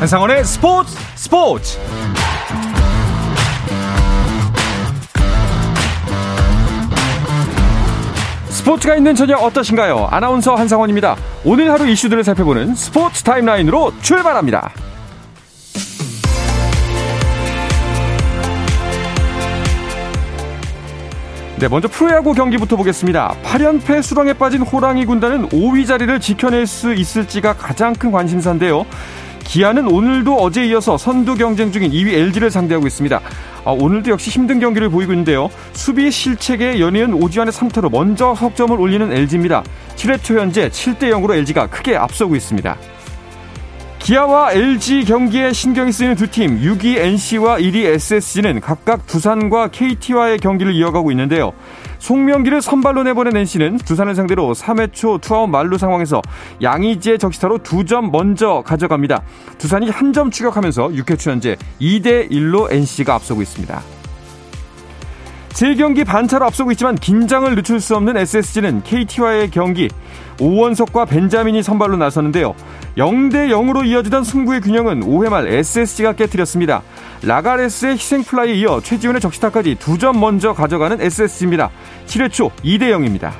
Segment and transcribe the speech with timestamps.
[0.00, 1.78] 한상원의 스포츠 스포츠
[8.48, 10.08] 스포츠가 있는 저녁 어떠신가요?
[10.10, 11.16] 아나운서 한상원입니다.
[11.44, 14.72] 오늘 하루 이슈들을 살펴보는 스포츠 타임라인으로 출발합니다.
[21.58, 23.34] 네, 먼저 프로야구 경기부터 보겠습니다.
[23.42, 28.86] 8연패 수렁에 빠진 호랑이 군단은 5위 자리를 지켜낼 수 있을지가 가장 큰 관심사인데요.
[29.50, 33.20] 기아는 오늘도 어제에 이어서 선두 경쟁 중인 2위 LG를 상대하고 있습니다.
[33.64, 35.50] 아, 오늘도 역시 힘든 경기를 보이고 있는데요.
[35.72, 39.64] 수비 실책에 연이은 오지환의 3루타로 먼저 석점을 올리는 LG입니다.
[39.96, 42.76] 7회 초 현재 7대 0으로 LG가 크게 앞서고 있습니다.
[44.00, 50.74] 기아와 LG 경기에 신경이 쓰이는 두 팀, 6위 NC와 1위 SSG는 각각 두산과 KT와의 경기를
[50.74, 51.52] 이어가고 있는데요.
[51.98, 56.22] 송명기를 선발로 내보낸 NC는 두산을 상대로 3회 초 투아웃 만루 상황에서
[56.62, 59.22] 양의지의 적시타로 두 점 먼저 가져갑니다.
[59.58, 63.80] 두산이 한 점 추격하면서 6회 초 현재 2대 1로 NC가 앞서고 있습니다.
[65.50, 69.88] 3경기 반차로 앞서고 있지만 긴장을 늦출 수 없는 SSG는 KT와의 경기
[70.40, 72.54] 오원석과 벤자민이 선발로 나섰는데요.
[72.96, 76.82] 0대 0으로 이어지던 승부의 균형은 5회 말 SSG가 깨뜨렸습니다.
[77.22, 81.70] 라가레스의 희생플라이에 이어 최지훈의 적시타까지 두점 먼저 가져가는 SSG입니다.
[82.06, 83.32] 7회 초 2대 0입니다.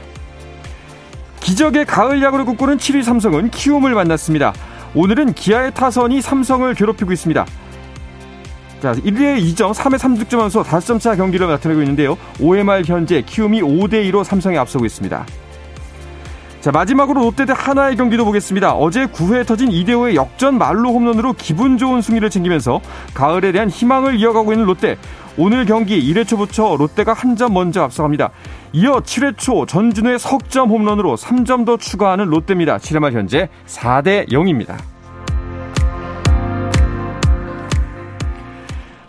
[1.40, 4.52] 기적의 가을 야구를 꿈꾸는 7위 삼성은 키움을 만났습니다.
[4.94, 7.46] 오늘은 기아의 타선이 삼성을 괴롭히고 있습니다.
[8.80, 12.16] 자, 1회 2점, 3회 3득점 하면서 5점 차 경기를 나타내고 있는데요.
[12.38, 15.26] 5회 말 현재 키움이 5대 2로 삼성에 앞서고 있습니다.
[16.62, 18.74] 자, 마지막으로 롯데 대 하나의 경기도 보겠습니다.
[18.74, 22.80] 어제 9회에 터진 2대5의 역전 말로 홈런으로 기분 좋은 승리를 챙기면서
[23.14, 24.96] 가을에 대한 희망을 이어가고 있는 롯데.
[25.36, 28.30] 오늘 경기 1회 초부터 롯데가 한 점 먼저 앞서갑니다.
[28.72, 32.76] 이어 7회 초 전준우의 석점 홈런으로 3점 더 추가하는 롯데입니다.
[32.78, 34.76] 7회 말 현재 4대 0입니다.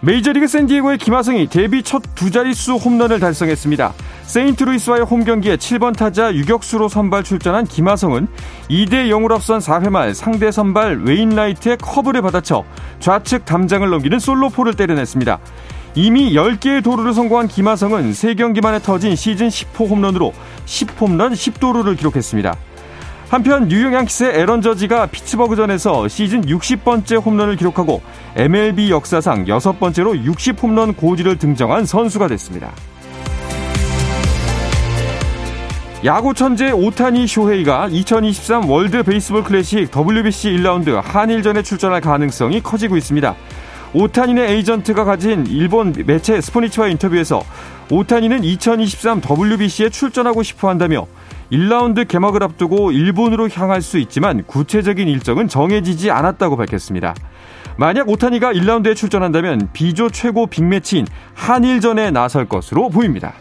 [0.01, 3.93] 메이저리그 샌디에고의 김하성이 데뷔 첫 두 자릿수 홈런을 달성했습니다.
[4.23, 8.27] 세인트루이스와의 홈경기에 7번 타자 유격수로 선발 출전한 김하성은
[8.69, 12.63] 2대 0으로 앞선 4회 말 상대 선발 웨인라이트의 커브를 받아쳐
[12.99, 15.39] 좌측 담장을 넘기는 솔로포를 때려냈습니다.
[15.95, 20.31] 이미 10개의 도루를 성공한 김하성은 3경기 만에 터진 시즌 10호 홈런으로
[20.65, 22.55] 10홈런 10도루를 기록했습니다.
[23.31, 28.01] 한편 뉴욕 양키스의 에런 저지가 피츠버그전에서 시즌 60번째 홈런을 기록하고
[28.35, 32.73] MLB 역사상 여섯 번째로 60 홈런 고지를 등정한 선수가 됐습니다.
[36.03, 43.33] 야구 천재 오타니 쇼헤이가 2023 월드 베이스볼 클래식 WBC 1라운드 한일전에 출전할 가능성이 커지고 있습니다.
[43.93, 47.43] 오타니의 에이전트가 가진 일본 매체 스포니치와 인터뷰에서
[47.89, 51.07] 오타니는 2023 WBC에 출전하고 싶어 한다며
[51.51, 57.13] 1라운드 개막을 앞두고 일본으로 향할 수 있지만 구체적인 일정은 정해지지 않았다고 밝혔습니다.
[57.77, 63.33] 만약 오타니가 1라운드에 출전한다면 비조 최고 빅매치인 한일전에 나설 것으로 보입니다.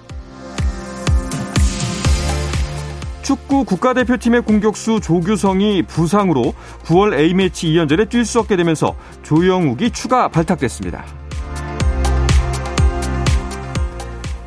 [3.22, 6.53] 축구 국가대표팀의 공격수 조규성이 부상으로
[6.87, 11.04] 9월 A매치 2연전에 뛸 수 없게 되면서 조영욱이 추가 발탁됐습니다.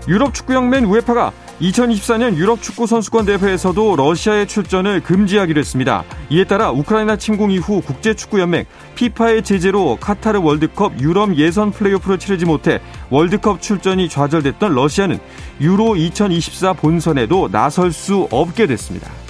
[0.10, 1.32] 유럽 축구연맹 우에파가
[1.64, 6.04] 2024년 유럽 축구 선수권 대회에서도 러시아의 출전을 금지하기로 했습니다.
[6.30, 8.66] 이에 따라 우크라이나 침공 이후 국제 축구 연맹
[8.96, 15.20] 피파의 제재로 카타르 월드컵 유럽 예선 플레이오프를 치르지 못해 월드컵 출전이 좌절됐던 러시아는
[15.62, 19.23] 유로 2024 본선에도 나설 수 없게 됐습니다.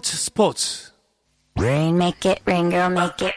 [0.00, 0.92] 스포츠 스포츠
[1.58, 3.36] Rain make it, rain girl make it.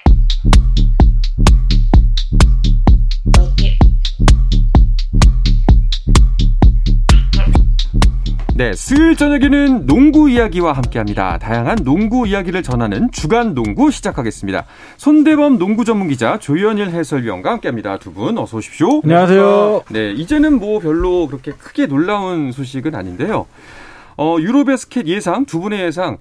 [8.55, 11.39] 네, 수요일 저녁에는 농구 이야기와 함께합니다.
[11.39, 14.65] 다양한 농구 이야기를 전하는 주간 농구 시작하겠습니다.
[14.97, 17.97] 손대범 농구 전문 기자 조현일 해설위원과 함께합니다.
[17.97, 19.01] 두 분 어서 오십시오.
[19.03, 19.83] 안녕하세요.
[19.89, 23.47] 네, 이제는 뭐 별로 그렇게 크게 놀라운 소식은 아닌데요.
[24.17, 26.19] 어, 유로베스켓 예상 두 분의 예상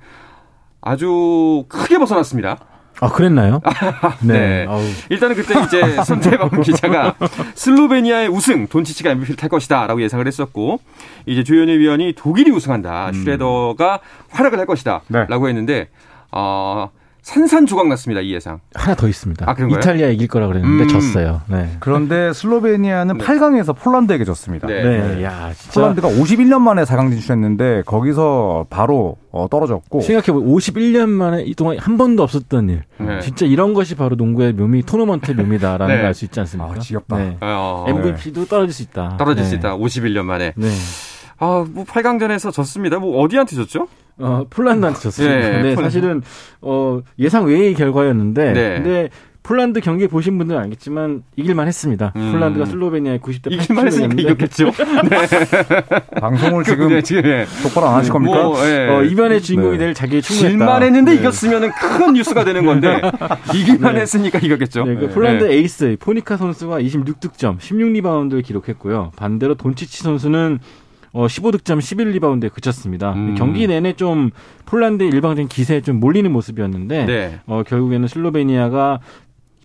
[0.83, 2.59] 아주 크게 벗어났습니다.
[3.01, 3.61] 아, 그랬나요?
[4.23, 4.67] 네.
[4.69, 4.81] 아우.
[5.09, 7.15] 일단은 그때 이제 손대범 기자가
[7.55, 10.79] 슬로베니아의 우승 돈치치가 MVP를 탈 것이다 라고 예상을 했었고
[11.27, 13.13] 이제 조현일 위원이 독일이 우승한다 음.
[13.13, 14.01] 슈레더가
[14.31, 15.49] 활약을 할 것이다라고 네.
[15.49, 15.89] 했는데
[16.31, 16.91] 어,
[17.23, 18.59] 산산조각 났습니다 이 예상.
[18.75, 19.49] 하나 더 있습니다.
[19.49, 19.79] 아, 그런가요?
[19.79, 20.89] 이탈리아 이길 거라 그랬는데 음.
[20.89, 21.41] 졌어요.
[21.47, 21.77] 네.
[21.79, 23.25] 그런데 슬로베니아는 네.
[23.25, 24.67] 8강에서 폴란드에게 졌습니다.
[24.67, 24.83] 네.
[24.83, 25.23] 네.
[25.23, 25.81] 야, 진짜.
[25.81, 31.79] 폴란드가 51년 만에 4강 진출했는데 거기서 바로 어, 떨어졌고 생각해 보면 51년 만에 이 동안
[31.79, 32.83] 한 번도 없었던 일.
[32.99, 33.21] 네.
[33.21, 36.01] 진짜 이런 것이 바로 농구의 묘미, 토너먼트의 묘미다라는 네.
[36.01, 36.73] 걸알 수 있지 않습니까?
[36.75, 37.17] 아, 지겹다.
[37.19, 37.37] 네.
[37.41, 39.17] 어, MVP도 떨어질 수 있다.
[39.17, 39.49] 떨어질 네.
[39.49, 39.77] 수 있다.
[39.77, 40.55] 51년 만에.
[40.57, 40.69] 네.
[41.39, 42.99] 아, 뭐 8강전에서 졌습니다.
[42.99, 43.87] 뭐 어디한테 졌죠?
[44.19, 45.35] 어, 폴란드한테 졌습니다.
[45.35, 45.83] 네, 네, 폴란드.
[45.83, 46.23] 사실은
[46.61, 48.75] 어, 예상 외의 결과였는데 네.
[48.75, 49.09] 근데
[49.43, 52.13] 폴란드 경기 보신 분들은 알겠지만 이길만 했습니다.
[52.15, 52.31] 음.
[52.33, 54.71] 폴란드가 슬로베니아의 90대 이길만 했으니까 이겼겠죠.
[56.21, 57.47] 방송을 지금 네, 지금 예.
[57.63, 58.41] 똑바로 안 하실 겁니까?
[58.41, 58.89] 뭐, 예.
[58.89, 59.87] 어, 이변의 주인공이 네.
[59.87, 60.49] 될 자격이 충분했다.
[60.49, 61.19] 질만 했는데 네.
[61.19, 63.01] 이겼으면은 큰 뉴스가 되는 건데
[63.53, 64.03] 이길만 네.
[64.03, 64.85] 했으니까 이겼겠죠.
[64.85, 65.09] 네, 그 네.
[65.09, 65.55] 폴란드 네.
[65.55, 69.11] 에이스 포니트카 선수가 26득점, 16리바운드를 기록했고요.
[69.17, 70.61] 반대로 돈치치 선수는
[71.13, 73.13] 어, 15득점, 11리바운드에 그쳤습니다.
[73.13, 73.35] 음.
[73.35, 74.31] 경기 내내 좀
[74.67, 77.41] 폴란드의 일방적인 기세에 좀 몰리는 모습이었는데 네.
[77.47, 79.01] 어, 결국에는 슬로베니아가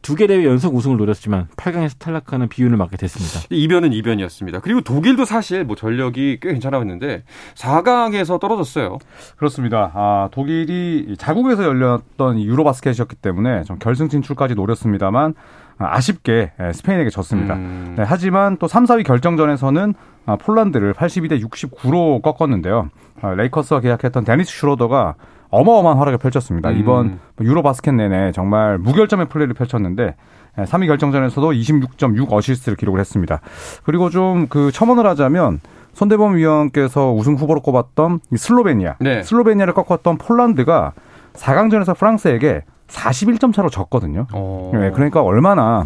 [0.02, 3.46] 두개 대회 연속 우승을 노렸지만 8강에서 탈락하는 비운을 맞게 됐습니다.
[3.50, 4.60] 이변은 이변이었습니다.
[4.62, 7.24] 그리고 독일도 사실 뭐 전력이 꽤 괜찮았는데
[7.56, 9.00] 4강에서 떨어졌어요.
[9.36, 9.92] 그렇습니다.
[9.96, 15.34] 아, 독일이 자국에서 열렸던 이 유로바스켓이었기 때문에 좀 결승 진출까지 노렸습니다만
[15.80, 17.56] 아, 아쉽게 예, 스페인에게 졌습니다.
[17.56, 17.94] 음.
[17.98, 19.94] 네, 하지만 또 3, 4위 결정전에서는
[20.26, 22.90] 아, 폴란드를 82대 69로 꺾었는데요.
[23.22, 25.16] 아, 레이커스와 계약했던 데니스 슈로더가
[25.50, 26.70] 어마어마한 활약을 펼쳤습니다.
[26.70, 26.78] 음.
[26.78, 30.16] 이번 유로 바스켓 내내 정말 무결점의 플레이를 펼쳤는데
[30.58, 33.40] 3위 결정전에서도 26.6 어시스트를 기록을 했습니다.
[33.84, 35.60] 그리고 좀 그 첨언을 하자면
[35.94, 39.24] 손대범 위원께서 우승 후보로 꼽았던 이 슬로베니아, 네.
[39.24, 40.94] 슬로베니아를 꺾었던 폴란드가
[41.34, 44.28] 4강전에서 프랑스에게 41점 차로 졌거든요.
[44.34, 44.72] 어.
[44.74, 45.86] 네, 그러니까 얼마나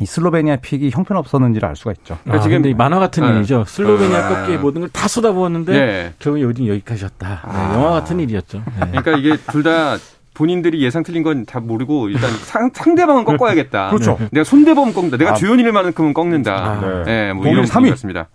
[0.00, 2.14] 이 슬로베니아 pick이 형편없었는지를 알 수가 있죠.
[2.28, 3.36] 아, 지금- 지금 이 만화 같은 네.
[3.36, 3.64] 일이죠.
[3.66, 4.28] 슬로베니아 아.
[4.28, 6.12] 꺾기에 모든 걸 다 쏟아부었는데 네.
[6.18, 7.28] 결국 여긴 여기까지였다.
[7.28, 7.74] 네, 아.
[7.74, 8.58] 영화 같은 일이었죠.
[8.58, 8.86] 네.
[9.00, 9.96] 그러니까 이게 둘 다
[10.34, 13.90] 본인들이 예상 틀린 건 다 모르고 일단 상, 상대방은 꺾어야겠다.
[13.90, 14.18] 그렇죠.
[14.32, 15.16] 내가 손대범 꺾는다.
[15.16, 15.34] 내가 아.
[15.34, 16.52] 조현일만큼은 꺾는다.
[16.56, 16.80] 아.
[16.80, 17.04] 네.
[17.04, 17.72] 네, 뭐 이런 3위.
[17.74, 18.26] 분위기였습니다.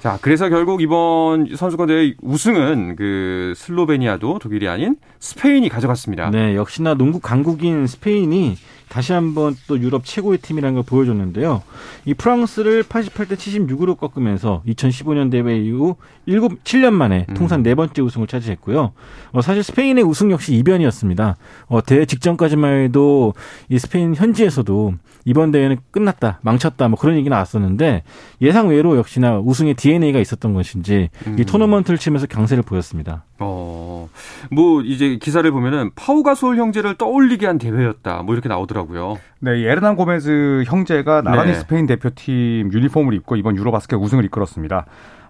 [0.00, 0.02] 네.
[0.02, 6.30] 자, 그래서 결국 이번 선수권 대회 우승은 그 슬로베니아도 독일이 아닌 스페인이 가져갔습니다.
[6.30, 8.56] 네, 역시나 농구 강국인 스페인이
[8.90, 11.62] 다시 한번 또 유럽 최고의 팀이라는 걸 보여줬는데요.
[12.06, 15.94] 이 프랑스를 88대 76으로 꺾으면서 2015년 대회 이후
[16.26, 17.34] 7, 7년 만에 음.
[17.34, 18.90] 통산 네 번째 우승을 차지했고요.
[19.30, 21.36] 어, 사실 스페인의 우승 역시 이변이었습니다.
[21.68, 23.32] 어, 대회 직전까지만 해도
[23.68, 24.94] 이 스페인 현지에서도
[25.24, 28.02] 이번 대회는 끝났다, 망쳤다, 뭐 그런 얘기 나왔었는데
[28.42, 31.44] 예상 외로 역시나 우승의 DNA가 있었던 것인지 이 음.
[31.44, 33.24] 토너먼트를 치면서 강세를 보였습니다.
[33.40, 34.08] 어,
[34.50, 38.22] 뭐 이제 기사를 보면은 파우가솔 형제를 떠올리게 한 대회였다.
[38.22, 39.18] 뭐 이렇게 나오더라고요.
[39.40, 41.58] 네, 이 에르난 고메즈 형제가 나란히 네.
[41.58, 44.86] 스페인 대표팀 유니폼을 입고 이번 유로바스켓 우승을 이끌었습니다.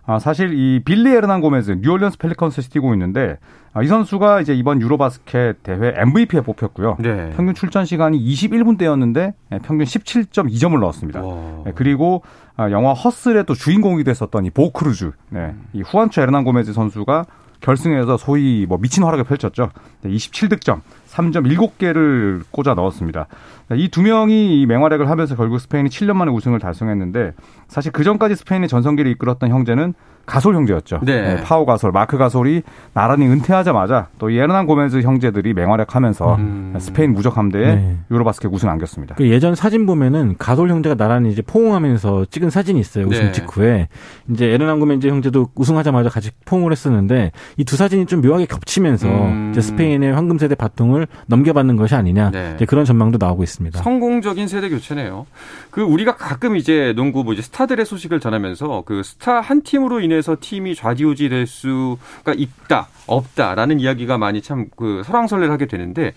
[0.06, 3.38] 아, 사실 이 윌리 에르난고메즈 뉴올리언스 펠리컨스에서 뛰고 있는데
[3.72, 6.96] 아, 이 선수가 이제 이번 유로바스켓 대회 MVP에 뽑혔고요.
[6.98, 7.30] 네.
[7.36, 11.22] 평균 출전 시간이 21분대였는데 평균 17.2점을 넣었습니다.
[11.22, 11.62] 와.
[11.64, 12.22] 네, 그리고
[12.56, 17.26] 아, 영화 허슬의 또 주인공이 됐었던 이 보 크루즈, 네, 이 후안초 에르난고메즈 선수가
[17.60, 19.70] 결승에서 소위 뭐 미친 활약을 펼쳤죠.
[20.02, 23.26] 네, 27득점, 3.7개를 꽂아 넣었습니다.
[23.68, 27.32] 네, 이 두 명이 이 맹활약을 하면서 결국 스페인이 7년 만에 우승을 달성했는데
[27.68, 29.94] 사실 그 전까지 스페인의 전성기를 이끌었던 형제는
[30.30, 31.00] 가솔 형제였죠.
[31.02, 31.42] 네.
[31.42, 36.74] 파오 가솔, 마크 가솔이 나란히 은퇴하자마자 또이 에르난 고메즈 형제들이 맹활약하면서 음.
[36.78, 37.96] 스페인 무적 함대에 네.
[38.10, 39.14] 유로바스켓 우승 안겼습니다.
[39.16, 43.06] 그 예전 사진 보면은 가솔 형제가 나란히 이제 포옹하면서 찍은 사진이 있어요.
[43.06, 43.32] 우승 네.
[43.32, 43.88] 직후에
[44.30, 49.50] 이제 에르난 고멘제 형제도 우승하자마자 같이 포옹을 했었는데 이 두 사진이 좀 묘하게 겹치면서 음.
[49.52, 52.52] 이제 스페인의 황금 세대 바통을 넘겨받는 것이 아니냐 네.
[52.56, 53.80] 이제 그런 전망도 나오고 있습니다.
[53.80, 55.26] 성공적인 세대 교체네요.
[55.70, 60.19] 그 우리가 가끔 이제 농구 뭐 이제 스타들의 소식을 전하면서 그 스타 한 팀으로 인해
[60.22, 66.12] 서 팀이 좌지우지 될 수가 있다, 없다라는 이야기가 많이 참 그 설왕설래를 하게 되는데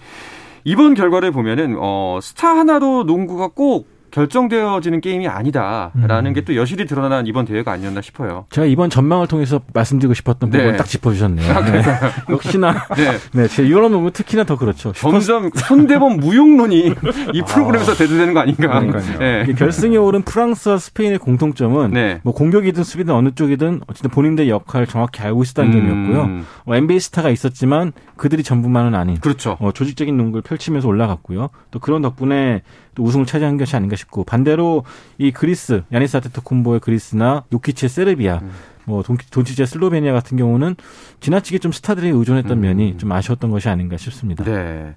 [0.63, 6.33] 이번 결과를 보면은 어 스타 하나로 농구가 꼭 결정되어지는 게임이 아니다라는 음.
[6.33, 8.45] 게또 여실히 드러난 이번 대회가 아니었나 싶어요.
[8.51, 10.57] 제가 이번 전망을 통해서 말씀드리고 싶었던 네.
[10.59, 11.61] 부분을 딱 짚어주셨네요.
[11.63, 11.83] 네.
[12.29, 13.17] 역시나 네.
[13.33, 14.91] 네, 제 유럽 농구 특히나 더 그렇죠.
[14.93, 16.93] 점점 손대범 무용론이
[17.33, 18.79] 이 프로그램에서 대두되는 거 아닌가.
[19.17, 19.45] 네.
[19.57, 22.19] 결승에 오른 프랑스와 스페인의 공통점은 네.
[22.23, 26.23] 뭐 공격이든 수비든 어느 쪽이든 어쨌든 본인들의 역할을 정확히 알고 있었다는 점이었고요.
[26.23, 29.57] 음, 어, NBA 스타가 있었지만 그들이 전부만은 아닌 그렇죠.
[29.59, 31.49] 어, 조직적인 농구를 펼치면서 올라갔고요.
[31.71, 32.61] 또 그런 덕분에
[32.95, 34.83] 또 우승을 차지한 것이 아닌가 싶고 반대로
[35.17, 38.41] 이 그리스 야니스 아테토쿤보의 그리스나 요키치의 세르비아
[38.85, 40.75] 뭐 돈- 돈치제 슬로베니아 같은 경우는
[41.21, 42.61] 지나치게 좀 스타들에 의존했던 음.
[42.61, 44.43] 면이 좀 아쉬웠던 것이 아닌가 싶습니다.
[44.43, 44.93] 네.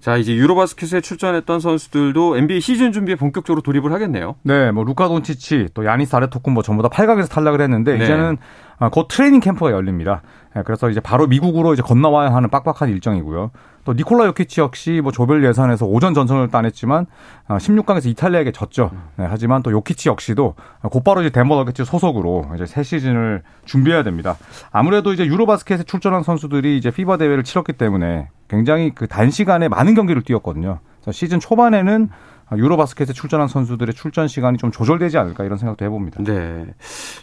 [0.00, 4.34] 자, 이제 유로바스켓에 출전했던 선수들도 NBA 시즌 준비에 본격적으로 돌입을 하겠네요.
[4.42, 8.04] 네, 뭐 루카 돈치치 또 야니스 아레토쿤보 전부 다 8강에서 탈락을 했는데 네.
[8.04, 8.36] 이제는
[8.78, 10.20] 아, 곧 트레이닝 캠프가 열립니다.
[10.56, 13.50] 예, 그래서 이제 바로 미국으로 이제 건너와야 하는 빡빡한 일정이고요.
[13.84, 17.06] 또 니콜라 요키치 역시 뭐 조별 예선에서 오전 전선을 따냈지만
[17.48, 18.90] 16강에서 이탈리아에게 졌죠.
[19.16, 20.54] 네, 하지만 또 요키치 역시도
[20.90, 24.36] 곧바로 이제 덴버 너게츠 소속으로 이제 새 시즌을 준비해야 됩니다.
[24.70, 30.22] 아무래도 이제 유로바스켓에 출전한 선수들이 이제 피바 대회를 치렀기 때문에 굉장히 그 단시간에 많은 경기를
[30.22, 30.80] 뛰었거든요.
[31.10, 32.10] 시즌 초반에는
[32.56, 36.22] 유로바스켓에 출전한 선수들의 출전 시간이 좀 조절되지 않을까 이런 생각도 해봅니다.
[36.22, 36.66] 네.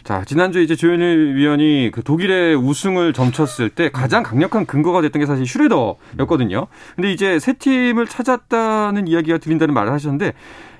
[0.04, 5.26] 자, 지난주에 이제 조현일 위원이 그 독일의 우승을 점쳤을 때 가장 강력한 근거가 됐던 게
[5.26, 6.66] 사실 슈레더였거든요.
[6.96, 10.32] 근데 이제 새 팀을 찾았다는 이야기가 들린다는 말을 하셨는데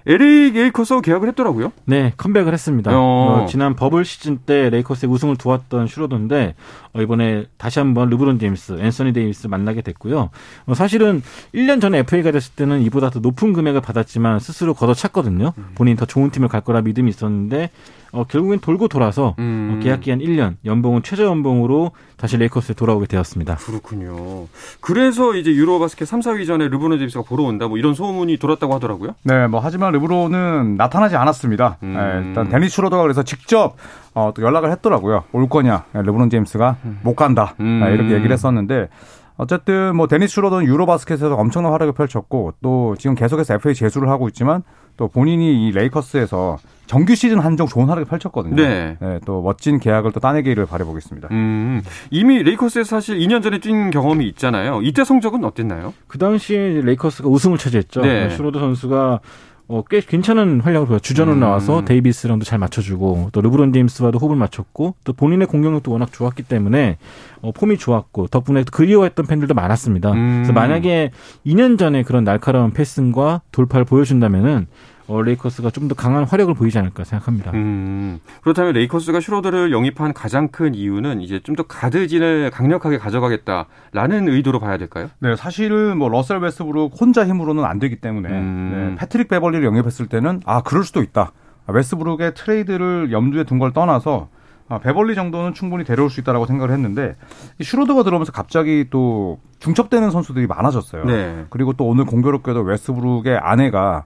[0.09, 1.73] LA 레이커스하고 계약을 했더라고요.
[1.85, 2.91] 네, 컴백을 했습니다.
[2.95, 3.43] 어.
[3.43, 6.55] 어, 지난 버블 시즌 때 레이커스의 우승을 도왔던 슈로더인데
[6.88, 10.31] 어, 이번에 다시 한번 르브론 제임스, 앤서니 데이비스 만나게 됐고요.
[10.67, 11.23] 어, 사실은
[11.55, 15.53] 1년 전에 FA가 됐을 때는 이보다 더 높은 금액을 받았지만 스스로 걷어찼거든요.
[15.75, 17.71] 본인이 더 좋은 팀을 갈 거라 믿음이 있었는데
[18.11, 19.77] 어, 결국엔 돌고 돌아서 음.
[19.77, 23.57] 어, 계약 기한 1년, 연봉은 최저 연봉으로 다시 레이커스에 돌아오게 되었습니다.
[23.57, 24.47] 그렇군요.
[24.81, 28.75] 그래서 이제 유로 바스켓 3, 4위 전에 르브론 제임스가 보러 온다 뭐 이런 소문이 돌았다고
[28.75, 29.15] 하더라고요.
[29.25, 31.77] 네, 뭐 하지만 르브론은 나타나지 않았습니다.
[31.83, 31.95] 음.
[31.95, 33.77] 네, 일단 데니스 슈로더가 그래서 직접
[34.15, 35.25] 어, 또 연락을 했더라고요.
[35.33, 35.85] 올 거냐?
[35.93, 37.55] 네, 르브론 제임스가 못 간다.
[37.61, 37.81] 음.
[37.85, 38.89] 네, 이렇게 얘기를 했었는데
[39.37, 44.63] 어쨌든 뭐 데니스 슈로더는 유로바스켓에서 엄청난 활약을 펼쳤고 또 지금 계속해서 FA 재수를 하고 있지만
[44.97, 48.57] 또 본인이 이 레이커스에서 정규 시즌 한정 좋은 활약을 펼쳤거든요.
[48.57, 48.97] 네.
[49.25, 51.29] 또 멋진 계약을 또 따내기를 바라보겠습니다.
[51.31, 54.81] 음, 이미 레이커스에서 사실 2년 전에 뛴 경험이 있잖아요.
[54.83, 55.95] 이때 성적은 어땠나요?
[56.09, 58.01] 그 당시에 레이커스가 우승을 차지했죠.
[58.01, 58.31] 네.
[58.31, 59.21] 슈로더 선수가
[59.69, 61.41] 어, 꽤 괜찮은 활약을 보여 주전으로 음.
[61.41, 66.97] 나와서 데이비스랑도 잘 맞춰주고 또 르브론 제임스와도 호흡을 맞췄고 또 본인의 공격력도 워낙 좋았기 때문에
[67.43, 70.13] 어, 폼이 좋았고 덕분에 그리워했던 팬들도 많았습니다.
[70.13, 70.37] 음.
[70.37, 71.11] 그래서 만약에
[71.47, 74.67] 2년 전에 그런 날카로운 passing과 돌파를 보여준다면은
[75.09, 77.51] 어, 레이커스가 좀 더 강한 화력을 보이지 않을까 생각합니다.
[77.53, 84.61] 음, 그렇다면 레이커스가 슈로더를 영입한 가장 큰 이유는 이제 좀 더 가드진을 강력하게 가져가겠다라는 의도로
[84.61, 85.09] 봐야 될까요?
[85.19, 88.71] 네, 사실은 뭐 러셀 웨스브룩 혼자 힘으로는 안 되기 때문에 음.
[88.97, 91.33] 네, 패트릭 베벌리를 영입했을 때는 아 그럴 수도 있다.
[91.67, 94.29] 아, 웨스브룩의 트레이드를 염두에 둔 걸 떠나서
[94.69, 97.17] 아, 베벌리 정도는 충분히 데려올 수 있다라고 생각을 했는데
[97.59, 101.05] 이 슈로더가 들어오면서 갑자기 또 중첩되는 선수들이 많아졌어요.
[101.07, 101.47] 네.
[101.49, 104.05] 그리고 또 오늘 공교롭게도 웨스브룩의 아내가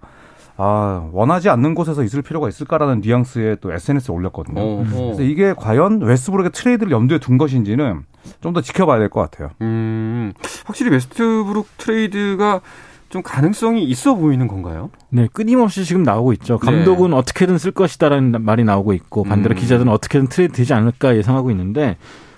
[0.57, 4.61] 아, 원하지 않는 곳에서 있을 필요가 있을까라는 뉘앙스의 또 SNS에 올렸거든요.
[4.61, 5.05] 어, 어.
[5.07, 8.03] 그래서 이게 과연 웨스브룩의 트레이드를 염두에 둔 것인지는
[8.41, 9.51] 좀 더 지켜봐야 될 것 같아요.
[9.63, 10.33] 음,
[10.65, 12.61] 확실히 웨스트브룩 트레이드가
[13.09, 14.91] 좀 가능성이 있어 보이는 건가요?
[15.11, 16.59] 네, 끊임없이 지금 나오고 있죠.
[16.59, 19.59] 감독은 어떻게든 쓸 것이다라는 말이 나오고 있고 반대로 음.
[19.59, 21.97] 기자들은 어떻게든 트레이드 되지 않을까 예상하고 있는데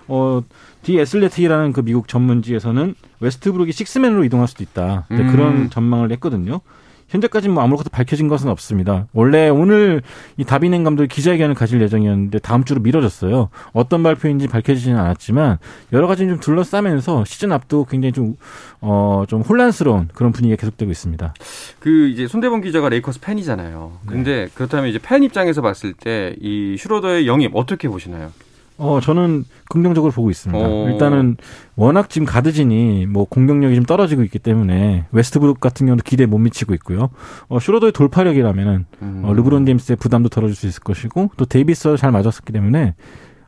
[0.08, 0.42] 어,
[0.82, 5.06] The Athletic이라는 그 미국 전문지에서는 웨스트브룩이 식스맨으로 이동할 수도 있다.
[5.10, 5.32] 네, 음.
[5.32, 6.60] 그런 전망을 했거든요.
[7.08, 9.06] 현재까지는 뭐 아무것도 밝혀진 것은 없습니다.
[9.12, 10.02] 원래 오늘
[10.36, 13.50] 이 다빈 햄 감독이 기자회견을 가질 예정이었는데 다음 주로 미뤄졌어요.
[13.72, 15.58] 어떤 발표인지 밝혀지지는 않았지만
[15.92, 18.34] 여러 가지 좀 둘러싸면서 시즌 앞두고 굉장히 좀,
[18.80, 21.34] 어, 좀 혼란스러운 그런 분위기가 계속되고 있습니다.
[21.78, 23.92] 그 이제 손대범 기자가 레이커스 팬이잖아요.
[24.06, 28.32] 근데 그렇다면 이제 팬 입장에서 봤을 때 이 슈로더의 영입 어떻게 보시나요?
[28.76, 30.66] 어, 저는 긍정적으로 보고 있습니다.
[30.66, 30.88] 어.
[30.88, 31.36] 일단은
[31.76, 36.74] 워낙 지금 가드진이 뭐 공격력이 좀 떨어지고 있기 때문에 웨스트브룩 같은 경우도 기대에 못 미치고
[36.74, 37.10] 있고요.
[37.48, 39.22] 어, 슈로더의 돌파력이라면은 음.
[39.24, 42.94] 어, 르브론 제임스의 부담도 덜어줄 수 있을 것이고 또 데이비스와 잘 맞았었기 때문에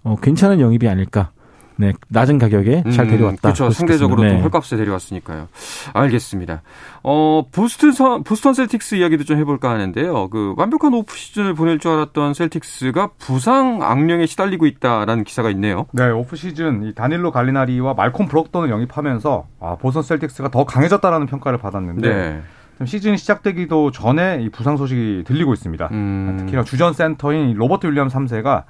[0.04, 1.32] 어, 괜찮은 영입이 아닐까.
[1.78, 3.38] 네, 낮은 가격에 잘 데려왔다.
[3.42, 3.64] 그렇죠.
[3.64, 4.40] 볼수 상대적으로 네.
[4.40, 5.48] 헐값에 데려왔으니까요.
[5.92, 6.62] 알겠습니다.
[7.02, 10.28] 어, 보스턴, 서- 보스턴 셀틱스 이야기도 좀 해볼까 하는데요.
[10.30, 15.86] 그 완벽한 off season을 보낼 줄 알았던 셀틱스가 부상 악령에 시달리고 있다라는 기사가 있네요.
[15.92, 21.58] 네, off season 이 다닐로 갈리나리와 말콤 브록던을 영입하면서 아, 보스턴 셀틱스가 더 강해졌다라는 평가를
[21.58, 22.42] 받았는데 네.
[22.78, 25.88] 좀 시즌이 시작되기도 전에 이 부상 소식이 들리고 있습니다.
[25.92, 26.36] 음.
[26.40, 28.64] 특히나 주전 센터인 이 로버트 윌리엄 3세가 아,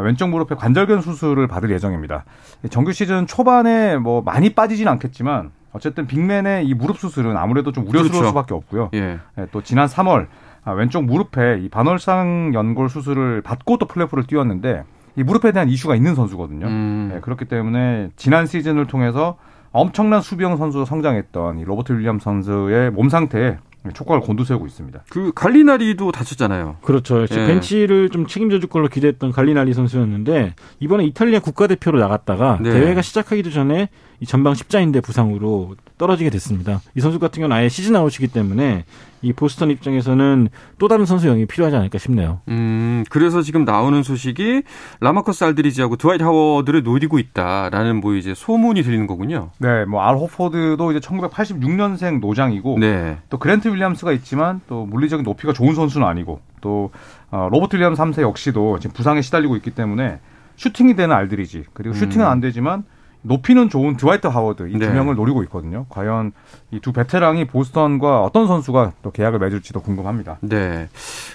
[0.00, 2.24] 왼쪽 무릎에 관절경 수술을 받을 예정입니다.
[2.64, 7.72] 이 정규 시즌 초반에 뭐 많이 빠지진 않겠지만 어쨌든 big man의 이 무릎 수술은 아무래도
[7.72, 8.28] 좀 우려스러울 그렇죠.
[8.28, 8.90] 수밖에 없고요.
[8.94, 9.18] 예.
[9.38, 10.26] 예, 또 지난 3월
[10.64, 14.84] 아, 왼쪽 무릎에 이 반월상 연골 수술을 받고 또 플레이오프를 뛰었는데
[15.16, 16.66] 이 무릎에 대한 이슈가 있는 선수거든요.
[16.66, 17.12] 음.
[17.14, 19.36] 예, 그렇기 때문에 지난 시즌을 통해서
[19.72, 23.56] 엄청난 수비형 선수로 성장했던 이 로버트 윌리엄 선수의 몸 상태에
[23.92, 25.04] 촉각을 곤두세우고 있습니다.
[25.10, 26.76] 그 갈리나리도 다쳤잖아요.
[26.82, 27.22] 그렇죠.
[27.22, 27.46] 예.
[27.46, 32.70] 벤치를 좀 책임져 줄 걸로 기대했던 갈리나리 선수였는데 이번에 이탈리아 국가대표로 나갔다가 네.
[32.70, 33.88] 대회가 시작하기도 전에
[34.22, 36.80] 이 전방 십자인대 부상으로 떨어지게 됐습니다.
[36.94, 38.84] 이 선수 같은 경우는 아예 시즌 아웃이기 때문에
[39.20, 40.48] 이 보스턴 입장에서는
[40.78, 42.38] 또 다른 선수 영입이 필요하지 않을까 싶네요.
[42.46, 44.62] 음, 그래서 지금 나오는 소식이
[45.00, 49.50] 라마커스 알드리지하고 드와이트 하워드를 노리고 있다라는 뭐 이제 소문이 들리는 거군요.
[49.58, 53.18] 네, 뭐 알 호포드도 이제 1986년생 노장이고 네.
[53.28, 56.90] 또 그랜트 윌리엄스가 있지만 또 물리적인 높이가 좋은 선수는 아니고 또
[57.32, 60.20] 어, 로버트 윌리엄 3세 역시도 지금 부상에 시달리고 있기 때문에
[60.56, 62.84] 슈팅이 되는 알드리지 그리고 슈팅은 안 되지만
[63.22, 64.90] 높이는 좋은 드와이트 하워드 이두 네.
[64.90, 65.86] 명을 노리고 있거든요.
[65.88, 66.32] 과연
[66.72, 70.38] 이 두 베테랑이 보스턴과 어떤 선수가 또 계약을 맺을지도 궁금합니다.
[70.40, 70.88] 네.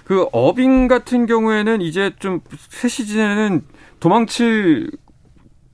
[0.03, 3.62] 그 어빙 같은 경우에는 이제 좀 새 시즌에는
[4.00, 4.91] 도망칠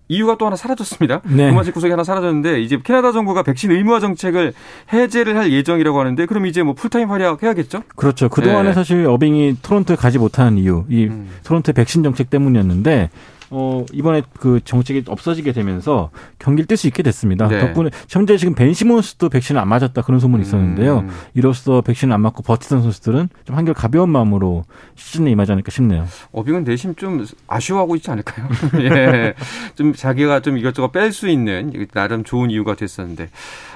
[0.10, 1.22] 이유가 또 하나 사라졌습니다.
[1.26, 1.50] 네.
[1.50, 4.54] 도망칠 구석이 하나 사라졌는데 이제 캐나다 정부가 백신 의무화 정책을
[4.92, 7.84] 해제를 할 예정이라고 하는데 그럼 이제 뭐 풀타임 활약 해야겠죠?
[7.96, 8.30] 그렇죠.
[8.30, 8.74] 그동안에 네.
[8.74, 11.30] 사실 어빙이 토론토에 가지 못하는 이유, 이 음.
[11.46, 13.10] 토론토의 백신 정책 때문이었는데,
[13.56, 17.48] 어, 이번에 그 정책이 없어지게 되면서 경기를 뛸 수 있게 됐습니다.
[17.48, 17.60] 네.
[17.60, 21.00] 덕분에 현재 지금 벤 시몬스도 백신을 안 맞았다 그런 소문이 있었는데요.
[21.02, 21.10] 음.
[21.36, 24.64] 이로써 백신을 안 맞고 버티던 선수들은 좀 한결 가벼운 마음으로
[24.96, 26.08] 시즌에 임하지 않을까 싶네요.
[26.32, 28.48] 어빙은 내심 좀 아쉬워하고 있지 않을까요?
[28.82, 29.36] 예.
[29.76, 33.30] 좀 자기가 좀 이것저것 뺄 수 있는 나름 좋은 이유가 됐었는데.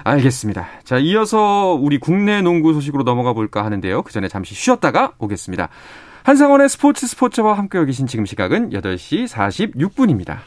[0.04, 0.68] 알겠습니다.
[0.86, 4.02] 자, 이어서 우리 국내 농구 소식으로 넘어가 볼까 하는데요.
[4.02, 5.70] 그 전에 잠시 쉬었다가 오겠습니다.
[6.28, 10.40] 한상원의 스포츠 스포츠와 함께 계신 지금 시각은 8시 46분입니다.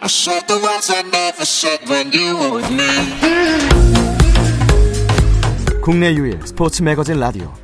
[0.00, 2.88] I said the words I never said when you were with me.
[5.80, 7.54] 국내 유일 스포츠 매거진 라디오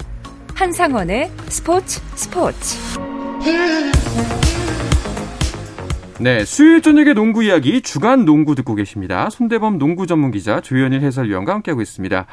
[0.54, 2.76] 한상원의 스포츠 스포츠.
[6.20, 9.30] 네, 수요일 저녁의 농구 이야기 주간 농구 듣고 계십니다.
[9.30, 12.26] 손대범 농구 전문 기자 조현일 해설위원과 함께하고 있습니다.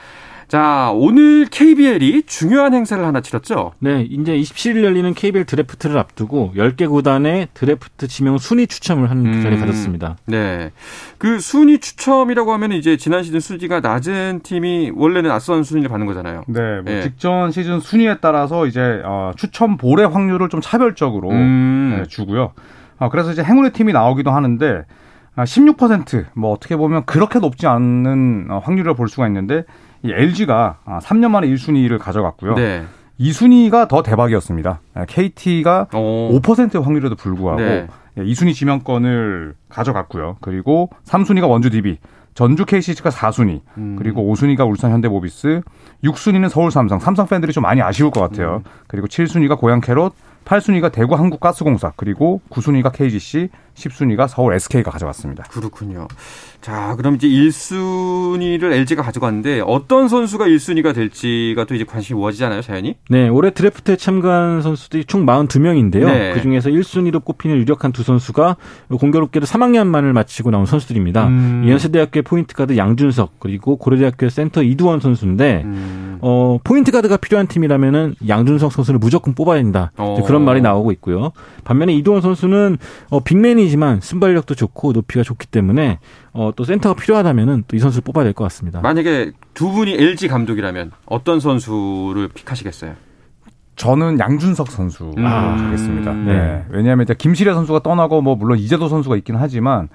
[0.48, 3.74] 자, 오늘 KBL이 중요한 행사를 하나 치렀죠.
[3.80, 9.42] 네, 이제 27일 열리는 KBL 드래프트를 앞두고 10개 구단의 드래프트 지명 순위 추첨을 하는 음.
[9.42, 10.18] 자리를 가졌습니다.
[10.26, 10.72] 네.
[11.18, 16.44] 그 순위 추첨이라고 하면 이제 지난 시즌 순위가 낮은 팀이 원래는 낯선 순위를 받는 거잖아요.
[16.48, 17.02] 네, 뭐 예.
[17.02, 21.98] 직전 시즌 순위에 따라서 이제 어, 추첨 볼의 확률을 좀 차별적으로 음.
[21.98, 22.54] 네, 주고요.
[22.98, 24.84] 아, 그래서 이제 행운의 팀이 나오기도 하는데
[25.36, 29.64] 아, 16%뭐 어떻게 보면 그렇게 높지 않은 어, 확률을 볼 수가 있는데
[30.04, 32.56] 이 LG가 아, 3년 만에 1순위를 가져갔고요.
[32.56, 32.84] 네.
[33.20, 34.82] 2순위가 더 대박이었습니다.
[35.08, 36.40] KT가 오.
[36.42, 37.88] 5%의 확률에도 불구하고 네.
[38.18, 40.38] 예, 2순위 지명권을 가져갔고요.
[40.42, 41.98] 그리고 3순위가 원주 DB,
[42.34, 43.96] 전주 KCC가 4순위, 음.
[43.98, 45.62] 그리고 5순위가 울산 현대모비스,
[46.04, 47.00] 6순위는 서울 삼성.
[47.00, 48.62] 삼성 팬들이 좀 많이 아쉬울 것 같아요.
[48.88, 50.14] 그리고 7순위가 고양 캐롯,
[50.46, 55.44] 8순위가 대구 한국가스공사, 그리고 9순위가 KGC, 10순위가 서울 SK가 가져갔습니다.
[55.44, 56.08] 그렇군요.
[56.62, 62.96] 자, 그럼 이제 1순위를 LG가 가져갔는데 어떤 선수가 1순위가 될지가 또 이제 관심이 모아지잖아요, 자연히.
[63.10, 66.06] 네, 올해 드래프트에 참가한 선수들이 총 42명인데요.
[66.06, 66.34] 네.
[66.34, 68.56] 그 중에서 1순위로 꼽히는 유력한 두 선수가
[68.98, 71.28] 공교롭게도 3학년 만을 마치고 나온 선수들입니다.
[71.28, 71.66] 음.
[71.68, 76.18] 연세대학교의 포인트 가드 양준석 그리고 고려대학교 센터 이두원 선수인데 음.
[76.22, 79.92] 어, 포인트 가드가 필요한 팀이라면은 양준석 선수를 무조건 뽑아야 된다.
[79.98, 80.24] 어.
[80.26, 81.32] 그런 말이 나오고 있고요.
[81.64, 82.78] 반면에 이두원 선수는
[83.10, 86.00] 어, 빅맨이 지만 순발력도 좋고 높이가 좋기 때문에
[86.34, 88.82] 어, 또 센터가 필요하다면은 또 이 선수를 뽑아야 될 것 같습니다.
[88.82, 92.94] 만약에 두 분이 LG 감독이라면 어떤 선수를 pick하시겠어요?
[93.76, 95.24] 저는 양준석 선수로 음.
[95.24, 96.14] 가겠습니다.
[96.14, 96.34] 네.
[96.34, 96.66] 네.
[96.70, 99.90] 왜냐하면 이제 김시래 선수가 떠나고 뭐 물론 이재도 선수가 있긴 하지만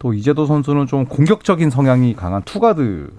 [0.00, 3.10] 또 이재도 선수는 좀 공격적인 성향이 강한 two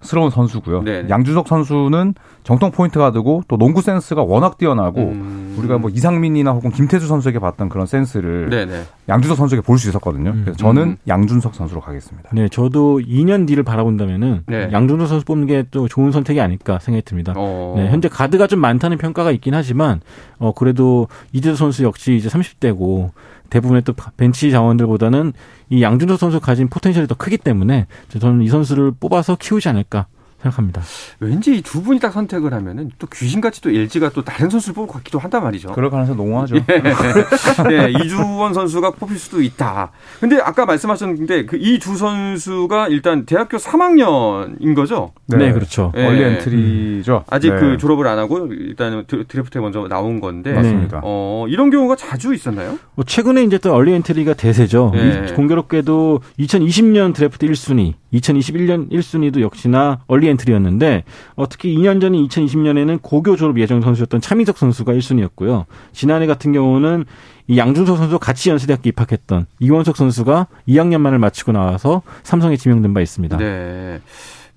[0.00, 0.82] guard스러운 선수고요.
[0.82, 1.06] 네.
[1.08, 5.37] 양준석 선수는 정통 포인트 가드고 또 농구 센스가 워낙 뛰어나고 음.
[5.58, 8.84] 우리가 뭐 이상민이나 혹은 김태술 선수에게 봤던 그런 센스를 네네.
[9.08, 10.30] 양준석 선수에게 볼 수 있었거든요.
[10.30, 10.40] 음.
[10.44, 10.96] 그래서 저는 음.
[11.06, 12.30] 양준석 선수로 가겠습니다.
[12.32, 14.68] 네, 저도 2년 뒤를 바라본다면은 네.
[14.72, 17.34] 양준석 선수 뽑는 게 또 좋은 선택이 아닐까 생각이 듭니다.
[17.36, 17.74] 어.
[17.76, 20.00] 네, 현재 가드가 좀 많다는 평가가 있긴 하지만
[20.38, 23.10] 어 그래도 이재도 선수 역시 이제 30대고
[23.50, 25.32] 대부분의 또 벤치 자원들보다는
[25.70, 27.86] 이 양준석 선수 가진 potential이 더 크기 때문에
[28.18, 30.06] 저는 이 선수를 뽑아서 키우지 않을까
[30.42, 30.82] 생각합니다.
[31.20, 34.86] 왠지 이 두 분이 딱 선택을 하면은 또 귀신같이 또 LG가 또 다른 선수를 뽑을
[34.88, 35.72] 것 같기도 한단 말이죠.
[35.72, 36.54] 그럴 가능성 농후하죠.
[36.54, 39.90] 네, 이두원 선수가 뽑힐 수도 있다.
[40.20, 45.12] 근데 아까 말씀하셨는데 그 이 두 선수가 일단 대학교 3학년인 거죠?
[45.26, 45.92] 네, 그렇죠.
[45.94, 46.06] 네.
[46.06, 47.24] early entry죠.
[47.28, 47.60] 아직 네.
[47.60, 50.52] 그 졸업을 안 하고 일단 드- 드래프트에 먼저 나온 건데.
[50.52, 51.00] 맞습니다.
[51.04, 52.78] 어, 이런 경우가 자주 있었나요?
[52.94, 54.92] 뭐 최근에 이제 또 early entry가 대세죠.
[54.94, 55.26] 네.
[55.30, 61.04] 이- 공교롭게도 2020년 드래프트 1순위, 2021년 1순위도 역시나 early entry였는데
[61.36, 65.64] 어, 특히 2년 전인 2020년에는 고교 졸업 예정 선수였던 차민석 선수가 1순위였고요.
[65.92, 67.04] 지난해 같은 경우는
[67.46, 73.00] 이 양준석 선수 같이 연세대학교 입학했던 이원석 선수가 2학년 만을 마치고 나와서 삼성에 지명된 바
[73.00, 73.36] 있습니다.
[73.38, 74.00] 네.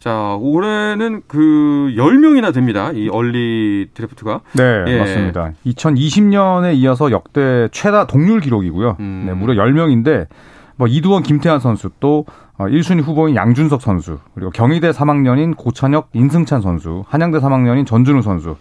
[0.02, 2.92] 자, 올해는 그 10명이나 됩니다.
[2.92, 4.42] 이 early 드래프트가.
[4.54, 4.98] 네, 예.
[4.98, 5.54] 맞습니다.
[5.68, 8.98] 2020년에 이어서 역대 최다 동률 기록이고요.
[9.00, 9.24] 음.
[9.28, 10.26] 네, 무려 10명인데
[10.82, 12.26] 뭐 이두원, 김태완 선수 또
[12.58, 18.56] 어, 1순위 후보인 양준석 선수 그리고 경희대 3학년인 고찬혁, 인승찬 선수, 한양대 3학년인 전준우 선수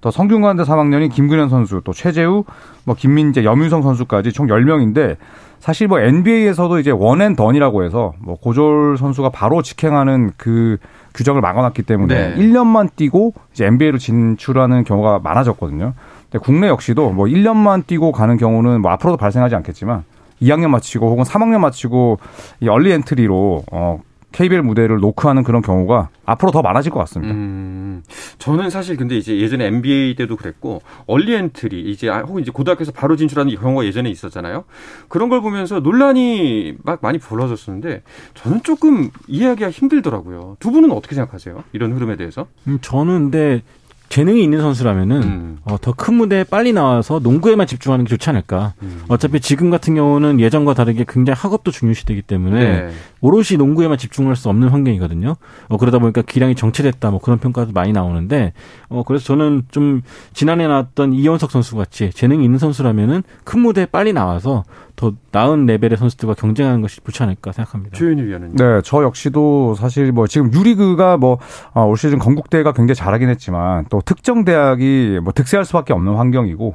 [0.00, 2.44] 또 성균관대 3학년인 김근현 선수, 또 최재우,
[2.84, 5.18] 뭐 김민재, 염유성 선수까지 총 10명인데
[5.58, 10.78] 사실 뭐 NBA에서도 이제 one and done이라고 해서 뭐 고졸 선수가 바로 직행하는 그
[11.12, 12.36] 규정을 막아놨기 때문에 네.
[12.36, 15.92] 1년만 뛰고 이제 NBA로 진출하는 경우가 많아졌거든요.
[16.30, 20.04] 근데 국내 역시도 뭐 1년만 뛰고 가는 경우는 뭐 앞으로도 발생하지 않겠지만
[20.40, 22.18] 2학년 마치고 혹은 3학년 마치고
[22.60, 24.00] 이 early entry로 어
[24.36, 27.32] KBL 무대를 노크하는 그런 경우가 앞으로 더 많아질 것 같습니다.
[27.32, 28.02] 음,
[28.36, 32.92] 저는 사실 근데 이제 예전에 NBA 때도 그랬고 early entry 이제 아, 혹은 이제 고등학교에서
[32.92, 34.64] 바로 진출하는 경우가 예전에 있었잖아요.
[35.08, 38.02] 그런 걸 보면서 논란이 막 많이 벌어졌었는데
[38.34, 40.58] 저는 조금 이해하기가 힘들더라고요.
[40.60, 41.64] 두 분은 어떻게 생각하세요?
[41.72, 42.46] 이런 흐름에 대해서?
[42.66, 43.62] 음, 저는 근데
[44.08, 45.58] 재능이 있는 선수라면은 음.
[45.64, 48.74] 어, 더 큰 무대에 빨리 나와서 농구에만 집중하는 게 좋지 않을까.
[48.82, 49.02] 음.
[49.08, 52.90] 어차피 지금 같은 경우는 예전과 다르게 굉장히 학업도 중요시되기 때문에 네.
[53.22, 55.36] 오롯이 농구에만 집중할 수 없는 환경이거든요.
[55.68, 58.52] 어, 그러다 보니까 기량이 정체됐다 뭐 그런 평가도 많이 나오는데
[58.88, 64.12] 어, 그래서 저는 좀 지난해 나왔던 이현석 선수 같이 재능이 있는 선수라면은 큰 무대에 빨리
[64.12, 64.64] 나와서
[64.96, 67.96] 더 나은 레벨의 선수들과 경쟁하는 것이 좋지 않을까 생각합니다.
[67.96, 73.84] 조현일 위원은 네, 저 역시도 사실 뭐 지금 유리그가 뭐올 시즌 건국대가 굉장히 잘하긴 했지만
[73.90, 76.74] 또 특정 대학이 뭐 득세할 수밖에 없는 환경이고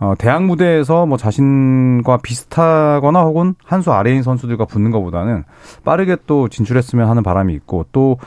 [0.00, 5.44] 어 대학 무대에서 뭐 자신과 비슷하거나 혹은 한 수 아래인 선수들과 붙는 것보다는
[5.84, 8.18] 빠르게 또 진출했으면 하는 바람이 있고 또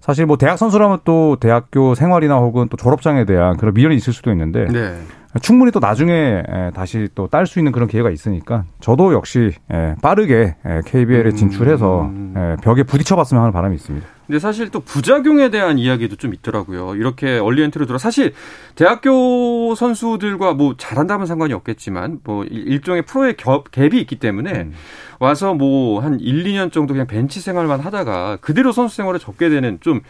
[0.00, 4.30] 사실 뭐 대학 선수라면 또 대학교 생활이나 혹은 또 졸업장에 대한 그런 미련이 있을 수도
[4.32, 4.94] 있는데 네.
[5.42, 9.94] 충분히 또 나중에 에, 다시 또 딸 수 있는 그런 기회가 있으니까 저도 역시 에,
[10.02, 11.36] 빠르게 에, KBL에 음.
[11.36, 14.06] 진출해서 에, 벽에 부딪혀봤으면 하는 바람이 있습니다.
[14.30, 16.94] 근데 사실 또 부작용에 대한 이야기도 좀 있더라고요.
[16.94, 18.32] 이렇게 얼리 엔트로 들어 사실
[18.76, 24.72] 대학교 선수들과 뭐 잘한다면 상관이 없겠지만 뭐 일- 일종의 프로의 겹, 갭이 있기 때문에 음.
[25.18, 29.78] 와서 뭐 한 1, 2년 정도 그냥 벤치 생활만 하다가 그대로 선수 생활을 접게 되는
[29.80, 30.00] 좀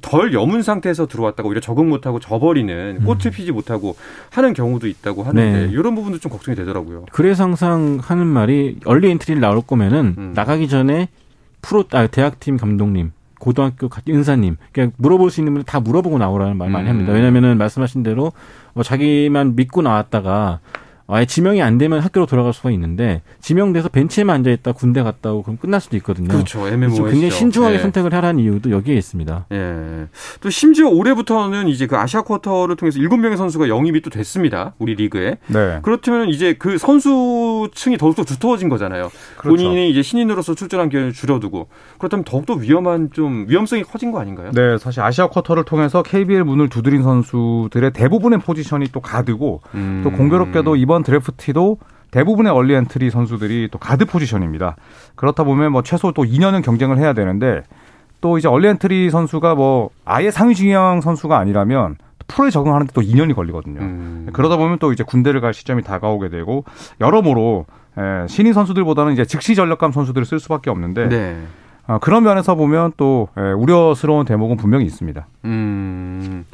[0.00, 3.94] 덜 여문 상태에서 들어왔다가 오히려 적응 못하고 져버리는 꽃을 피지 못하고
[4.30, 5.70] 하는 경우도 있다고 하는데 네.
[5.72, 7.04] 이런 부분도 좀 걱정이 되더라고요.
[7.12, 10.32] 그래서 항상 하는 말이 early entry를 나올 거면은 음.
[10.34, 11.08] 나가기 전에
[11.60, 16.56] 프로 아, 대학팀 감독님 고등학교 가- 은사님 그냥 물어볼 수 있는 분들 다 물어보고 나오라는
[16.56, 16.90] 말 많이 음.
[16.90, 17.12] 합니다.
[17.12, 18.30] 왜냐면은 말씀하신 대로
[18.72, 20.60] 뭐 자기만 믿고 나왔다가
[21.06, 25.42] 아예 지명이 안 되면 학교로 돌아갈 수가 있는데 지명돼서 벤치에만 앉아 있다 군대 갔다 오고
[25.42, 26.28] 그럼 끝날 수도 있거든요.
[26.28, 26.60] 그렇죠.
[26.60, 27.04] 그래서 음.
[27.04, 29.46] 굉장히 신중하게 선택을 하라는 이유도 여기에 있습니다.
[29.52, 30.06] 예.
[30.40, 34.74] 또 심지어 올해부터는 이제 그 아시아 쿼터를 통해서 7명의 선수가 영입이 또 됐습니다.
[34.78, 35.38] 우리 리그에.
[35.48, 35.78] 네.
[35.82, 39.10] 그렇다면 이제 그 선수층이 더욱더 두터워진 거잖아요.
[39.36, 39.48] 그렇죠.
[39.48, 44.50] 본인이 이제 신인으로서 출전할 기회를 줄어들고 그렇다면 더욱더 위험한 좀 위험성이 커진 거 아닌가요?
[44.52, 50.00] 네, 사실 아시아 쿼터를 통해서 KBL 문을 두드린 선수들의 대부분의 포지션이 또 가드고 음.
[50.04, 51.78] 또 공교롭게도 이번 드래프트도
[52.10, 54.76] 대부분의 early entry 선수들이 또 가드 포지션입니다.
[55.14, 57.62] 그렇다 보면 뭐 최소 또 2년은 경쟁을 해야 되는데
[58.20, 61.96] 또 이제 early entry 선수가 뭐 아예 상위 지명 선수가 아니라면
[62.28, 63.80] 프로에 적응하는데 또 2년이 걸리거든요.
[63.80, 64.28] 음.
[64.32, 66.64] 그러다 보면 또 이제 군대를 갈 시점이 다가오게 되고
[67.00, 67.66] 여러모로
[67.98, 71.36] 예, 신인 선수들보다는 이제 즉시 전력감 선수들을 쓸 수밖에 없는데 네.
[71.86, 75.26] 어, 그런 면에서 보면 또 예, 우려스러운 대목은 분명히 있습니다.
[75.44, 76.44] 음.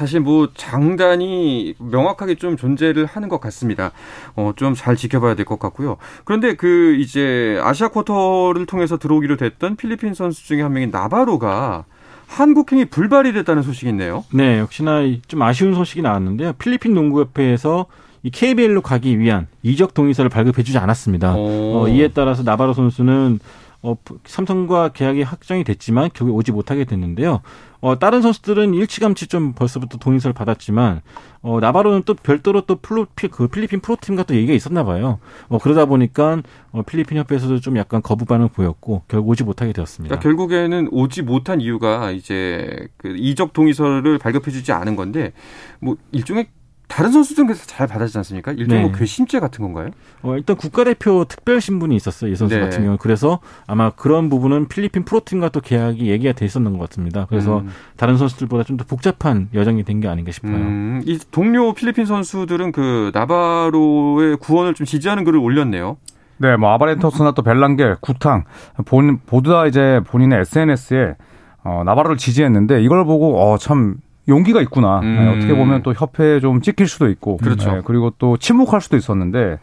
[0.00, 3.92] 자, 사실 뭐 장단이 명확하게 좀 존재를 하는 것 같습니다.
[4.34, 5.98] 어, 좀 잘 지켜봐야 될 것 같고요.
[6.24, 11.84] 그런데 그 이제 아시아 쿼터를 통해서 들어오기로 됐던 필리핀 선수 중에 한 명인 나바로가
[12.28, 14.24] 한국행이 불발이 됐다는 소식이 있네요.
[14.32, 16.54] 네, 역시나 이- 좀 아쉬운 소식이 나왔는데요.
[16.54, 17.84] 필리핀 농구협회에서
[18.22, 21.34] 이 KBL로 가기 위한 이적 동의서를 발급해주지 않았습니다.
[21.34, 21.82] 오.
[21.84, 23.38] 어, 이에 따라서 나바로 선수는
[23.82, 27.40] 어, 삼성과 계약이 확정이 됐지만 결국 오지 못하게 됐는데요.
[27.80, 31.00] 어, 다른 선수들은 일찌감치 좀 벌써부터 동의서를 받았지만
[31.42, 35.18] 어, 나바로는 또 별도로 또 플로, 피, 그 필리핀 프로팀과 또 얘기가 있었나 봐요.
[35.48, 40.14] 어, 그러다 보니까 어, 필리핀 협회에서도 좀 약간 거부 반응을 보였고 결국 오지 못하게 되었습니다.
[40.14, 45.32] 그러니까 결국에는 오지 못한 이유가 이제 그 이적 동의서를 발급해주지 않은 건데
[45.80, 46.48] 뭐 일종의
[46.90, 48.50] 다른 선수들은 그래서 잘 받아주지 않습니까?
[48.50, 48.88] 일종의 네.
[48.88, 49.90] 뭐 괘씸죄 같은 건가요?
[50.22, 52.30] 어, 일단 국가대표 특별 신분이 있었어요.
[52.32, 52.60] 이 선수 네.
[52.60, 52.98] 같은 경우는.
[52.98, 57.26] 그래서 아마 그런 부분은 필리핀 프로팀과 또 계약이 얘기가 돼 있었는 것 같습니다.
[57.28, 57.70] 그래서 음.
[57.96, 60.52] 다른 선수들보다 좀 더 복잡한 여정이 된 게 아닌가 싶어요.
[60.52, 65.96] 음, 이 동료 필리핀 선수들은 그 나바로의 구원을 좀 지지하는 글을 올렸네요.
[66.38, 68.44] 네, 뭐 아바렌토스나 또 벨랑겔, 구탕
[68.86, 71.14] 본 모두 다 이제 본인의 SNS에
[71.62, 73.96] 어, 나바로를 지지했는데 이걸 보고 어, 참
[74.30, 75.00] 용기가 있구나.
[75.00, 75.16] 음.
[75.16, 77.72] 네, 어떻게 보면 또 협회에 좀 찍힐 수도 있고, 그렇죠.
[77.72, 79.58] 네, 그리고 또 침묵할 수도 있었는데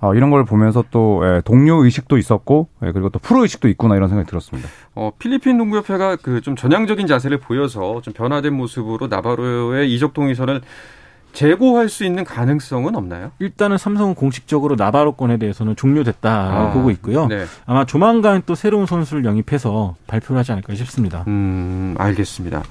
[0.00, 3.96] 어, 이런 걸 보면서 또 예, 동료 의식도 있었고, 예, 그리고 또 프로 의식도 있구나
[3.96, 4.68] 이런 생각이 들었습니다.
[4.94, 10.60] 어, 필리핀 농구협회가 그 좀 전향적인 자세를 보여서 좀 변화된 모습으로 나바로의 이적 동의서를
[11.32, 13.30] 재고할 수 있는 가능성은 없나요?
[13.38, 17.26] 일단은 삼성은 공식적으로 나바로권에 대해서는 종료됐다라고 아, 보고 있고요.
[17.26, 17.44] 네.
[17.64, 21.24] 아마 조만간 또 새로운 선수를 영입해서 발표를 하지 않을까 싶습니다.
[21.28, 22.62] 음, 알겠습니다.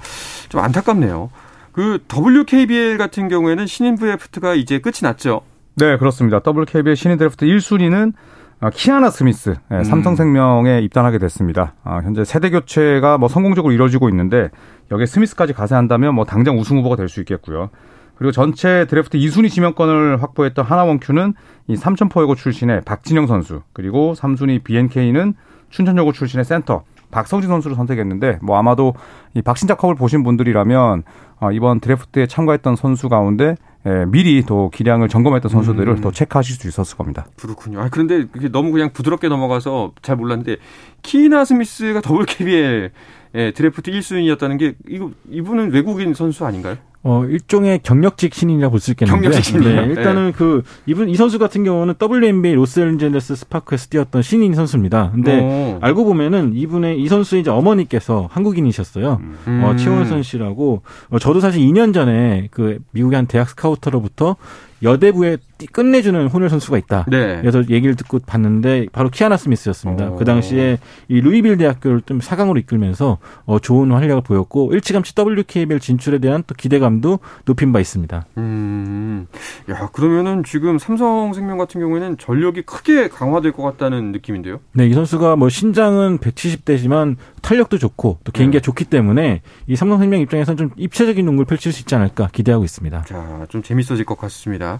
[0.48, 1.30] 좀 안타깝네요.
[1.72, 5.42] 그 WKBL 같은 경우에는 신인 드래프트가 이제 끝이 났죠.
[5.76, 6.40] 네, 그렇습니다.
[6.46, 8.12] WKBL 신인 드래프트 1순위는
[8.60, 9.84] 아, 키아나 스미스, 네, 음.
[9.84, 11.74] 삼성생명에 입단하게 됐습니다.
[11.82, 14.50] 아, 현재 세대 교체가 뭐 성공적으로 이루어지고 있는데
[14.92, 17.70] 여기에 스미스까지 가세한다면 뭐 당장 우승 후보가 될 수 있겠고요.
[18.14, 21.34] 그리고 전체 드래프트 2순위 지명권을 확보했던 하나원큐는
[21.68, 25.34] 이 삼천포여고 출신의 박진영 선수, 그리고 3순위 BNK는
[25.70, 28.94] 춘천여고 출신의 센터 박성진 선수를 선택했는데 뭐 아마도
[29.34, 31.04] 이 박신자컵을 보신 분들이라면
[31.40, 36.00] 어, 이번 드래프트에 참가했던 선수 가운데 예, 미리 또 기량을 점검했던 선수들을 음.
[36.00, 37.26] 또 체크하실 수 있었을 겁니다.
[37.36, 37.80] 그렇군요.
[37.80, 40.56] 아, 그런데 너무 그냥 부드럽게 넘어가서 잘 몰랐는데
[41.02, 42.92] 키아나 스미스가 WKBL
[43.34, 46.76] 예, 드래프트 1순위였다는 게 이거 이분은 외국인 선수 아닌가요?
[47.04, 49.20] 어, 일종의 경력직 신인이라 볼 수 있겠는데.
[49.22, 49.80] 경력직 신인이요?
[49.80, 55.10] 네, 일단은 그, 이분, 이 선수 같은 경우는 WNBA 로스앤젤레스 스파크에서 뛰었던 신인 선수입니다.
[55.10, 55.78] 근데 오.
[55.80, 59.20] 알고 보면은 이분의, 이 선수의 이제 어머니께서 한국인이셨어요.
[59.48, 59.64] 음.
[59.64, 60.82] 어, 최원선 씨라고.
[61.10, 64.36] 어, 저도 사실 2년 전에 그 미국의 한 대학 스카우터로부터
[64.82, 67.06] 여대부에 띠- 끝내주는 혼혈 선수가 있다.
[67.08, 67.38] 네.
[67.40, 70.08] 그래서 얘기를 듣고 봤는데 바로 키아나 스미스였습니다.
[70.08, 70.16] 어.
[70.16, 76.18] 그 당시에 이 루이빌 대학교를 좀 사강으로 이끌면서 어, 좋은 활약을 보였고 일찌감치 WKBL 진출에
[76.18, 78.26] 대한 또 기대감도 높인 바 있습니다.
[78.38, 79.26] 음.
[79.70, 84.58] 야, 그러면은 지금 삼성생명 같은 경우에는 전력이 크게 강화될 것 같다는 느낌인데요.
[84.72, 88.62] 네, 이 선수가 뭐 신장은 170대지만 탄력도 좋고 또 개인기가 네.
[88.64, 93.02] 좋기 때문에 이 삼성생명 입장에서는 좀 입체적인 농구를 펼칠 수 있지 않을까 기대하고 있습니다.
[93.02, 94.71] 자, 좀 재밌어질 것 같습니다.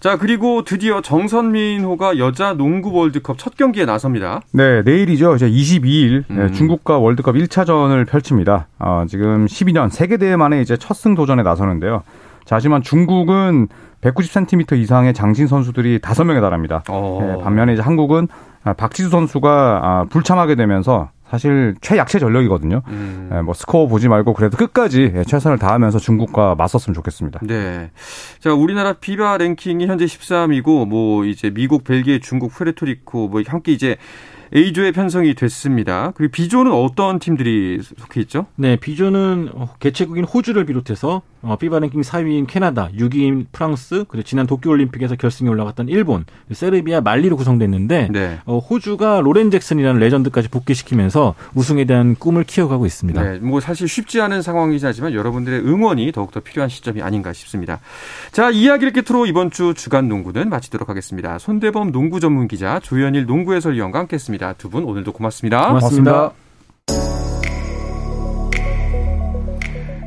[0.00, 4.40] 자, 그리고 드디어 정선민호가 여자 농구 월드컵 첫 경기에 나섭니다.
[4.52, 5.34] 네, 내일이죠.
[5.36, 6.52] 이제 22일 네, 음.
[6.52, 8.68] 중국과 월드컵 1차전을 펼칩니다.
[8.78, 12.02] 어, 지금 12년 세계 대회 만에 이제 첫 승 도전에 나서는데요.
[12.44, 13.68] 자, 하지만 중국은
[14.02, 16.82] 190cm 이상의 장신 선수들이 5명에 달합니다.
[16.88, 17.18] 어.
[17.36, 18.28] 네, 반면에 이제 한국은
[18.64, 22.82] 아, 박지수 선수가 아, 불참하게 되면서 사실 최약체 전력이거든요.
[22.88, 23.28] 음.
[23.30, 27.40] 네, 뭐 스코어 보지 말고 그래도 끝까지 예, 최선을 다하면서 중국과 맞섰으면 좋겠습니다.
[27.44, 27.90] 네.
[28.40, 33.96] 자, 우리나라 비바 랭킹이 현재 13위고, 뭐, 이제 미국, 벨기에, 중국, 푸에르토리코, 뭐, 함께 이제
[34.54, 36.12] A조에 편성이 됐습니다.
[36.16, 38.46] 그리고 B조는 어떤 팀들이 속해 있죠?
[38.56, 44.46] 네, B조는 어, 개최국인 호주를 비롯해서 어, 피바 랭킹 4위인 캐나다, 6위인 프랑스, 그리고 지난
[44.46, 48.38] 도쿄올림픽에서 결승에 올라갔던 일본, 세르비아, 말리로 구성됐는데 네.
[48.46, 53.22] 어, 호주가 로렌 잭슨이라는 레전드까지 복귀시키면서 우승에 대한 꿈을 키워가고 있습니다.
[53.22, 57.80] 네, 뭐 사실 쉽지 않은 상황이긴 하지만 여러분들의 응원이 더욱더 필요한 시점이 아닌가 싶습니다.
[58.32, 61.38] 자, 이야기를 끝으로 이번 주 주간 농구는 마치도록 하겠습니다.
[61.38, 64.54] 손대범 농구 전문 기자 조현일 농구 해설위원과 함께했습니다.
[64.54, 65.66] 두 분 오늘도 고맙습니다.
[65.68, 66.49] 고맙습니다.